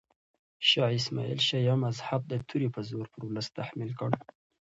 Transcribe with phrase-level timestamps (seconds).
[0.69, 4.11] شاه اسماعیل شیعه مذهب د تورې په زور پر ولس تحمیل کړ.